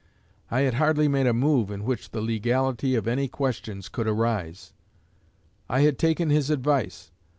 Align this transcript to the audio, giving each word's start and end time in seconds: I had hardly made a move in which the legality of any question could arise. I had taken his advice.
I 0.49 0.61
had 0.61 0.73
hardly 0.73 1.07
made 1.07 1.27
a 1.27 1.31
move 1.31 1.69
in 1.69 1.83
which 1.83 2.09
the 2.09 2.21
legality 2.21 2.95
of 2.95 3.07
any 3.07 3.27
question 3.27 3.83
could 3.91 4.07
arise. 4.07 4.73
I 5.69 5.81
had 5.81 5.99
taken 5.99 6.31
his 6.31 6.49
advice. 6.49 7.11